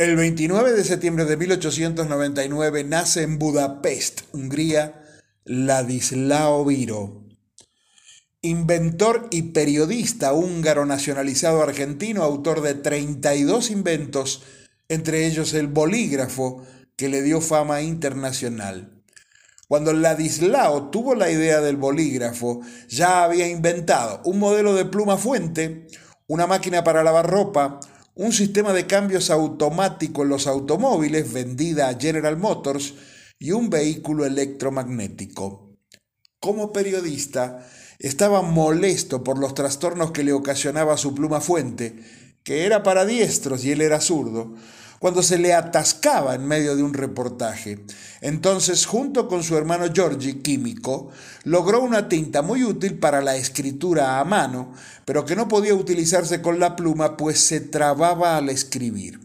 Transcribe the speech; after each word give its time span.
El 0.00 0.16
29 0.16 0.72
de 0.72 0.82
septiembre 0.82 1.26
de 1.26 1.36
1899 1.36 2.84
nace 2.84 3.20
en 3.22 3.38
Budapest, 3.38 4.22
Hungría, 4.32 5.04
Ladislao 5.44 6.64
Viro. 6.64 7.26
Inventor 8.40 9.28
y 9.30 9.52
periodista 9.52 10.32
húngaro 10.32 10.86
nacionalizado 10.86 11.62
argentino, 11.62 12.22
autor 12.22 12.62
de 12.62 12.76
32 12.76 13.70
inventos, 13.70 14.42
entre 14.88 15.26
ellos 15.26 15.52
el 15.52 15.66
bolígrafo, 15.66 16.64
que 16.96 17.10
le 17.10 17.20
dio 17.20 17.42
fama 17.42 17.82
internacional. 17.82 19.02
Cuando 19.68 19.92
Ladislao 19.92 20.88
tuvo 20.88 21.14
la 21.14 21.30
idea 21.30 21.60
del 21.60 21.76
bolígrafo, 21.76 22.62
ya 22.88 23.22
había 23.22 23.48
inventado 23.48 24.22
un 24.24 24.38
modelo 24.38 24.74
de 24.74 24.86
pluma 24.86 25.18
fuente, 25.18 25.88
una 26.26 26.46
máquina 26.46 26.84
para 26.84 27.04
lavar 27.04 27.28
ropa, 27.28 27.80
un 28.14 28.32
sistema 28.32 28.72
de 28.72 28.86
cambios 28.86 29.30
automático 29.30 30.22
en 30.22 30.28
los 30.30 30.46
automóviles 30.46 31.32
vendida 31.32 31.88
a 31.88 31.98
General 31.98 32.36
Motors 32.36 32.94
y 33.38 33.52
un 33.52 33.70
vehículo 33.70 34.26
electromagnético. 34.26 35.76
Como 36.40 36.72
periodista, 36.72 37.66
estaba 37.98 38.42
molesto 38.42 39.22
por 39.22 39.38
los 39.38 39.54
trastornos 39.54 40.10
que 40.10 40.24
le 40.24 40.32
ocasionaba 40.32 40.96
su 40.96 41.14
pluma 41.14 41.40
fuente, 41.40 42.02
que 42.42 42.64
era 42.64 42.82
para 42.82 43.04
diestros 43.04 43.64
y 43.64 43.72
él 43.72 43.80
era 43.80 44.00
zurdo, 44.00 44.54
cuando 45.00 45.22
se 45.22 45.38
le 45.38 45.54
atascaba 45.54 46.34
en 46.34 46.46
medio 46.46 46.76
de 46.76 46.82
un 46.82 46.92
reportaje. 46.92 47.82
Entonces, 48.20 48.84
junto 48.84 49.28
con 49.28 49.42
su 49.42 49.56
hermano 49.56 49.86
Georgie, 49.92 50.42
químico, 50.42 51.08
logró 51.44 51.80
una 51.80 52.06
tinta 52.06 52.42
muy 52.42 52.62
útil 52.64 52.98
para 52.98 53.22
la 53.22 53.34
escritura 53.34 54.20
a 54.20 54.24
mano, 54.24 54.74
pero 55.06 55.24
que 55.24 55.34
no 55.34 55.48
podía 55.48 55.74
utilizarse 55.74 56.42
con 56.42 56.60
la 56.60 56.76
pluma 56.76 57.16
pues 57.16 57.40
se 57.40 57.60
trababa 57.60 58.36
al 58.36 58.50
escribir. 58.50 59.18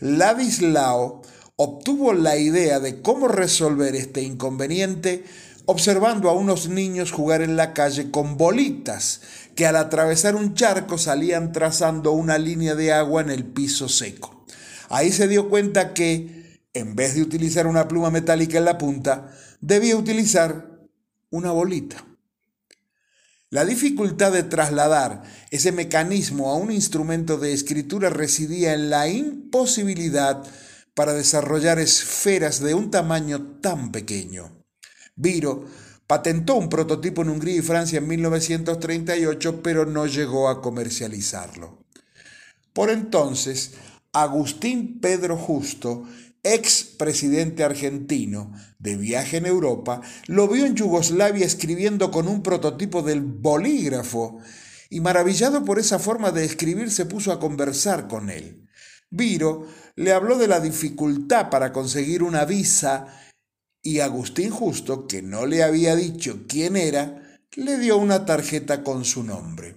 Ladislao 0.00 1.22
obtuvo 1.56 2.12
la 2.12 2.36
idea 2.36 2.78
de 2.78 3.00
cómo 3.00 3.28
resolver 3.28 3.96
este 3.96 4.20
inconveniente 4.20 5.24
observando 5.64 6.28
a 6.28 6.34
unos 6.34 6.68
niños 6.68 7.12
jugar 7.12 7.40
en 7.40 7.56
la 7.56 7.72
calle 7.72 8.10
con 8.10 8.36
bolitas 8.36 9.22
que 9.54 9.66
al 9.66 9.76
atravesar 9.76 10.36
un 10.36 10.52
charco 10.52 10.98
salían 10.98 11.52
trazando 11.52 12.12
una 12.12 12.36
línea 12.36 12.74
de 12.74 12.92
agua 12.92 13.22
en 13.22 13.30
el 13.30 13.46
piso 13.46 13.88
seco. 13.88 14.35
Ahí 14.88 15.12
se 15.12 15.28
dio 15.28 15.48
cuenta 15.48 15.94
que, 15.94 16.60
en 16.72 16.94
vez 16.94 17.14
de 17.14 17.22
utilizar 17.22 17.66
una 17.66 17.88
pluma 17.88 18.10
metálica 18.10 18.58
en 18.58 18.64
la 18.64 18.78
punta, 18.78 19.32
debía 19.60 19.96
utilizar 19.96 20.80
una 21.30 21.50
bolita. 21.50 22.04
La 23.50 23.64
dificultad 23.64 24.32
de 24.32 24.42
trasladar 24.42 25.22
ese 25.50 25.72
mecanismo 25.72 26.50
a 26.50 26.56
un 26.56 26.72
instrumento 26.72 27.38
de 27.38 27.52
escritura 27.52 28.10
residía 28.10 28.74
en 28.74 28.90
la 28.90 29.08
imposibilidad 29.08 30.44
para 30.94 31.12
desarrollar 31.12 31.78
esferas 31.78 32.60
de 32.60 32.74
un 32.74 32.90
tamaño 32.90 33.58
tan 33.60 33.92
pequeño. 33.92 34.64
Viro 35.14 35.66
patentó 36.06 36.54
un 36.54 36.68
prototipo 36.68 37.22
en 37.22 37.30
Hungría 37.30 37.56
y 37.56 37.62
Francia 37.62 37.98
en 37.98 38.06
1938, 38.06 39.62
pero 39.62 39.86
no 39.86 40.06
llegó 40.06 40.48
a 40.48 40.62
comercializarlo. 40.62 41.84
Por 42.72 42.90
entonces, 42.90 43.72
Agustín 44.22 44.98
Pedro 44.98 45.36
Justo, 45.36 46.04
ex 46.42 46.84
presidente 46.84 47.64
argentino 47.64 48.50
de 48.78 48.96
viaje 48.96 49.36
en 49.36 49.44
Europa, 49.44 50.00
lo 50.26 50.48
vio 50.48 50.64
en 50.64 50.74
Yugoslavia 50.74 51.44
escribiendo 51.44 52.10
con 52.10 52.26
un 52.26 52.42
prototipo 52.42 53.02
del 53.02 53.20
bolígrafo 53.20 54.38
y 54.88 55.00
maravillado 55.00 55.66
por 55.66 55.78
esa 55.78 55.98
forma 55.98 56.32
de 56.32 56.46
escribir 56.46 56.90
se 56.90 57.04
puso 57.04 57.30
a 57.30 57.38
conversar 57.38 58.08
con 58.08 58.30
él. 58.30 58.66
Viro 59.10 59.66
le 59.96 60.12
habló 60.12 60.38
de 60.38 60.48
la 60.48 60.60
dificultad 60.60 61.50
para 61.50 61.74
conseguir 61.74 62.22
una 62.22 62.46
visa 62.46 63.08
y 63.82 64.00
Agustín 64.00 64.50
Justo, 64.50 65.06
que 65.06 65.20
no 65.20 65.44
le 65.44 65.62
había 65.62 65.94
dicho 65.94 66.44
quién 66.48 66.76
era, 66.76 67.38
le 67.54 67.78
dio 67.78 67.98
una 67.98 68.24
tarjeta 68.24 68.82
con 68.82 69.04
su 69.04 69.22
nombre. 69.22 69.76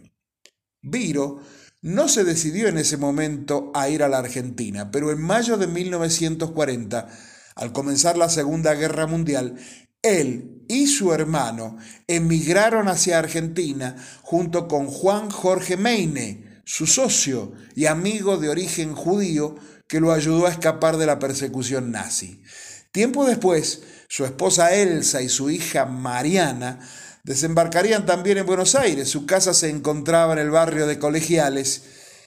Viro 0.81 1.41
no 1.81 2.09
se 2.09 2.23
decidió 2.23 2.67
en 2.67 2.77
ese 2.77 2.97
momento 2.97 3.71
a 3.73 3.89
ir 3.89 4.03
a 4.03 4.09
la 4.09 4.19
Argentina, 4.19 4.91
pero 4.91 5.11
en 5.11 5.21
mayo 5.21 5.57
de 5.57 5.67
1940, 5.67 7.07
al 7.55 7.71
comenzar 7.71 8.17
la 8.17 8.29
Segunda 8.29 8.73
Guerra 8.73 9.07
Mundial, 9.07 9.55
él 10.01 10.63
y 10.67 10.87
su 10.87 11.13
hermano 11.13 11.77
emigraron 12.07 12.87
hacia 12.87 13.19
Argentina 13.19 13.95
junto 14.21 14.67
con 14.67 14.87
Juan 14.87 15.29
Jorge 15.29 15.77
Meine, 15.77 16.61
su 16.65 16.85
socio 16.85 17.53
y 17.75 17.85
amigo 17.85 18.37
de 18.37 18.49
origen 18.49 18.93
judío 18.93 19.55
que 19.87 19.99
lo 19.99 20.13
ayudó 20.13 20.45
a 20.45 20.51
escapar 20.51 20.97
de 20.97 21.05
la 21.05 21.19
persecución 21.19 21.91
nazi. 21.91 22.43
Tiempo 22.91 23.25
después, 23.25 23.83
su 24.07 24.23
esposa 24.25 24.73
Elsa 24.73 25.21
y 25.21 25.29
su 25.29 25.49
hija 25.49 25.85
Mariana 25.85 26.79
Desembarcarían 27.29 28.07
también 28.07 28.39
en 28.39 28.47
Buenos 28.47 28.73
Aires. 28.73 29.07
Su 29.07 29.27
casa 29.27 29.53
se 29.53 29.69
encontraba 29.69 30.33
en 30.33 30.39
el 30.39 30.49
barrio 30.49 30.87
de 30.87 30.97
Colegiales 30.97 31.83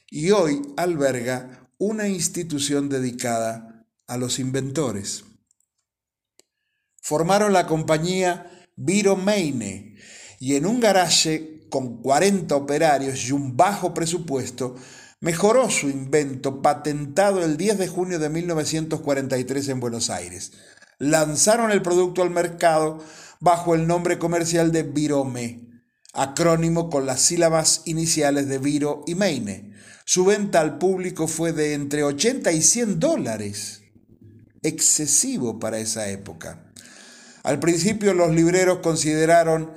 y 0.09 0.31
hoy 0.31 0.63
alberga 0.77 1.69
una 1.77 2.07
institución 2.07 2.89
dedicada 2.89 3.85
a 4.07 4.17
los 4.17 4.39
inventores. 4.39 5.25
Formaron 7.03 7.53
la 7.53 7.67
compañía 7.67 8.49
Viro 8.77 9.17
Meine 9.17 9.97
y 10.39 10.55
en 10.55 10.67
un 10.67 10.79
garaje 10.79 11.67
con 11.69 12.01
40 12.01 12.55
operarios 12.55 13.25
y 13.25 13.33
un 13.33 13.57
bajo 13.57 13.93
presupuesto, 13.93 14.77
mejoró 15.19 15.69
su 15.69 15.91
invento 15.91 16.63
patentado 16.63 17.43
el 17.43 17.57
10 17.57 17.79
de 17.79 17.89
junio 17.89 18.21
de 18.21 18.29
1943 18.29 19.69
en 19.69 19.81
Buenos 19.81 20.11
Aires. 20.11 20.53
Lanzaron 21.01 21.73
el 21.73 21.83
producto 21.83 22.23
al 22.23 22.31
mercado 22.31 23.03
bajo 23.43 23.75
el 23.75 23.89
nombre 23.89 24.21
comercial 24.21 24.71
de 24.71 24.85
Virome, 24.85 25.83
acrónimo 26.13 26.89
con 26.89 27.07
las 27.07 27.23
sílabas 27.23 27.83
iniciales 27.87 28.47
de 28.47 28.59
Viro 28.59 29.03
y 29.05 29.17
Meine. 29.17 29.73
Su 30.05 30.25
venta 30.25 30.61
al 30.61 30.79
público 30.79 31.27
fue 31.27 31.53
de 31.53 31.75
entre 31.75 32.05
80 32.05 32.53
y 32.53 32.63
100 32.63 33.01
dólares, 33.01 33.83
excesivo 34.63 35.59
para 35.59 35.81
esa 35.81 36.09
época. 36.09 36.73
Al 37.43 37.59
principio 37.59 38.15
los 38.15 38.33
libreros 38.33 38.79
consideraron 38.79 39.73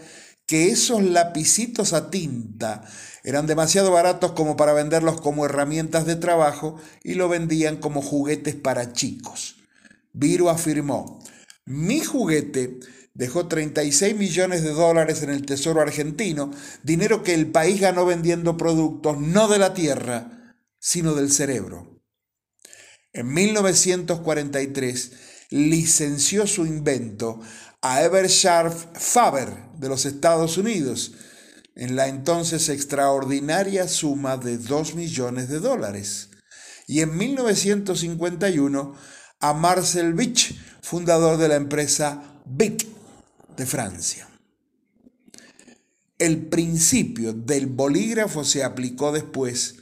que 0.46 0.70
esos 0.70 1.02
lapicitos 1.02 1.94
a 1.94 2.12
tinta 2.12 2.84
eran 3.24 3.48
demasiado 3.48 3.92
baratos 3.92 4.34
como 4.34 4.56
para 4.56 4.74
venderlos 4.74 5.20
como 5.22 5.44
herramientas 5.44 6.06
de 6.06 6.18
trabajo 6.18 6.80
y 7.04 7.16
lo 7.16 7.30
vendían 7.30 7.78
como 7.78 8.04
juguetes 8.04 8.54
para 8.54 8.94
chicos. 8.94 9.56
Viro 10.14 10.52
afirmó, 10.52 11.20
mi 11.66 12.02
juguete 12.02 12.80
dejó 13.16 13.48
36 13.48 14.16
millones 14.16 14.62
de 14.62 14.72
dólares 14.72 15.24
en 15.24 15.32
el 15.32 15.46
Tesoro 15.46 15.82
argentino, 15.82 16.52
dinero 16.84 17.24
que 17.24 17.34
el 17.34 17.48
país 17.48 17.82
ganó 17.82 18.06
vendiendo 18.06 18.58
productos 18.58 19.18
no 19.20 19.48
de 19.48 19.58
la 19.58 19.74
tierra, 19.74 20.56
sino 20.80 21.16
del 21.16 21.32
cerebro. 21.32 22.04
En 23.14 23.34
1943 23.34 25.12
licenció 25.50 26.46
su 26.46 26.66
invento 26.66 27.40
a 27.82 28.04
Eversharp 28.04 28.74
Faber 28.98 29.50
de 29.78 29.88
los 29.90 30.06
Estados 30.06 30.58
Unidos 30.58 31.14
en 31.76 31.96
la 31.96 32.08
entonces 32.08 32.68
extraordinaria 32.68 33.88
suma 33.88 34.38
de 34.38 34.58
2 34.58 34.96
millones 34.96 35.48
de 35.50 35.60
dólares. 35.60 36.30
Y 36.88 37.02
en 37.02 37.16
1951 37.16 38.96
a 39.40 39.54
Marcel 39.54 40.14
Bich, 40.14 40.60
fundador 40.82 41.38
de 41.38 41.48
la 41.48 41.56
empresa 41.56 42.42
Bic 42.46 42.95
de 43.56 43.66
Francia. 43.66 44.28
El 46.18 46.48
principio 46.48 47.34
del 47.34 47.68
bolígrafo 47.68 48.44
se 48.44 48.64
aplicó 48.64 49.12
después 49.12 49.76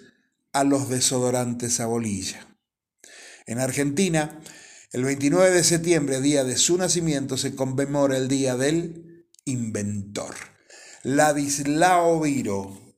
a 0.52 0.64
los 0.64 0.90
desodorantes 0.90 1.80
a 1.80 1.86
bolilla. 1.86 2.48
En 3.46 3.60
Argentina, 3.60 4.40
el 4.92 5.04
29 5.04 5.52
de 5.52 5.64
septiembre, 5.64 6.22
día 6.22 6.44
de 6.44 6.58
su 6.58 6.78
nacimiento, 6.78 7.38
se 7.38 7.56
conmemora 7.56 8.18
el 8.18 8.28
Día 8.28 8.56
del 8.56 9.28
Inventor. 9.46 10.36
Ladislao 11.04 12.22
Viro, 12.22 12.96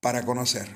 para 0.00 0.24
conocer. 0.24 0.68